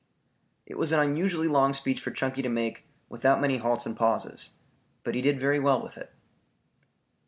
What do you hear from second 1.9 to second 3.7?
for Chunky to make without many